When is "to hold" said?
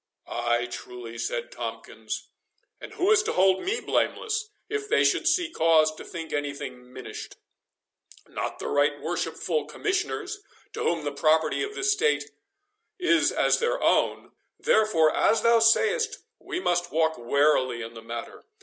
3.21-3.63